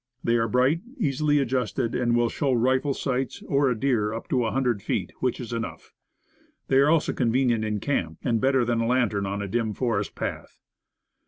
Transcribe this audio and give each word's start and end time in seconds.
They 0.23 0.35
are 0.37 0.47
bright, 0.47 0.81
easily 0.97 1.37
adjusted, 1.37 1.93
and 1.93 2.15
will 2.15 2.27
show 2.29 2.53
rifle 2.53 2.95
sights, 2.95 3.43
or 3.47 3.69
a 3.69 3.79
deer, 3.79 4.13
up 4.15 4.27
to 4.29 4.37
100 4.37 4.81
feet 4.81 5.11
which 5.19 5.39
is 5.39 5.53
enough. 5.53 5.93
They 6.69 6.77
are 6.77 6.89
also 6.89 7.13
convenient 7.13 7.63
in 7.63 7.79
camp, 7.79 8.17
and 8.23 8.41
better 8.41 8.65
than 8.65 8.81
a 8.81 8.87
lantern 8.87 9.27
on 9.27 9.43
a 9.43 9.47
dim 9.47 9.73
forest 9.75 10.15
path. 10.15 10.59